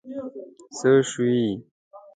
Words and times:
څه 0.77 0.91
شوي؟ 1.11 1.41